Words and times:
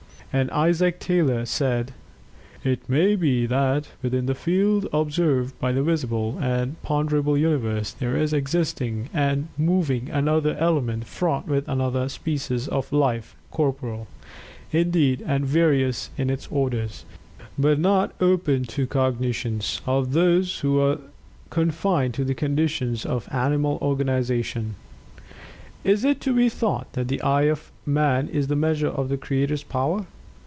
And 0.33 0.49
Isaac 0.51 1.01
Taylor 1.01 1.45
said: 1.45 1.91
"It 2.63 2.87
may 2.87 3.17
be 3.17 3.45
that 3.47 3.89
within 4.01 4.27
the 4.27 4.33
field 4.33 4.87
observed 4.93 5.59
by 5.59 5.73
the 5.73 5.83
visible 5.83 6.37
and 6.39 6.81
ponderable 6.83 7.37
universe 7.37 7.91
there 7.91 8.15
is 8.15 8.31
existing 8.31 9.09
and 9.13 9.49
moving 9.57 10.09
another 10.09 10.55
element 10.57 11.03
fraught 11.05 11.49
with 11.49 11.67
another 11.67 12.07
species 12.07 12.69
of 12.69 12.93
life 12.93 13.35
corporeal, 13.51 14.07
indeed, 14.71 15.21
and 15.27 15.45
various 15.45 16.09
in 16.17 16.29
its 16.29 16.47
orders, 16.49 17.03
but 17.59 17.77
not 17.77 18.13
open 18.21 18.63
to 18.63 18.87
cognizance 18.87 19.81
of 19.85 20.13
those 20.13 20.59
who 20.59 20.79
are 20.79 20.99
confined 21.49 22.13
to 22.13 22.23
the 22.23 22.33
conditions 22.35 23.05
of 23.05 23.27
animal 23.33 23.77
organization. 23.81 24.75
Is 25.83 26.05
it 26.05 26.21
to 26.21 26.31
be 26.33 26.47
thought 26.47 26.87
that 26.93 27.09
the 27.09 27.21
eye 27.21 27.49
of 27.49 27.69
man 27.85 28.29
is 28.29 28.47
the 28.47 28.55
measure 28.55 28.87
of 28.87 29.09
the 29.09 29.17
Creator's 29.17 29.63
power? 29.63 30.05